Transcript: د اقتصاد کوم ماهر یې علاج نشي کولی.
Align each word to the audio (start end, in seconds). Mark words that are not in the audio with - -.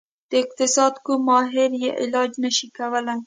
د 0.31 0.33
اقتصاد 0.43 0.93
کوم 1.05 1.21
ماهر 1.29 1.71
یې 1.83 1.89
علاج 2.01 2.31
نشي 2.43 2.67
کولی. 2.77 3.17